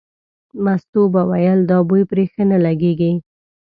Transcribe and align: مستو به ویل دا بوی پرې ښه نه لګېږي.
مستو 0.63 1.01
به 1.13 1.21
ویل 1.29 1.59
دا 1.69 1.77
بوی 1.87 2.03
پرې 2.09 2.23
ښه 2.31 2.43
نه 2.51 2.57
لګېږي. 2.65 3.11